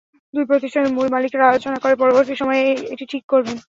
[0.33, 2.63] দুই প্রতিষ্ঠানের মূল মালিকেরা আলোচনা করে পরবর্তী সময়ে
[2.93, 3.57] এটি ঠিক করবেন।